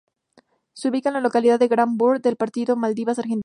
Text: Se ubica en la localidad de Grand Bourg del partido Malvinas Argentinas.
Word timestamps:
Se 0.73 0.89
ubica 0.89 1.09
en 1.09 1.13
la 1.13 1.21
localidad 1.21 1.59
de 1.59 1.67
Grand 1.67 1.95
Bourg 1.95 2.19
del 2.23 2.35
partido 2.35 2.75
Malvinas 2.75 3.19
Argentinas. 3.19 3.39